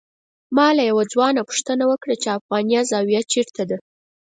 ما 0.55 0.67
له 0.77 0.83
یو 0.89 0.99
ځوان 1.13 1.31
نه 1.37 1.43
پوښتنه 1.49 1.83
وکړه 1.87 2.15
چې 2.21 2.35
افغانیه 2.37 2.81
زاویه 2.91 3.21
چېرته 3.31 3.63
ده. 3.69 3.77